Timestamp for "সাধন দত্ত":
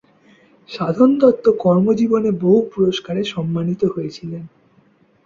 0.69-1.45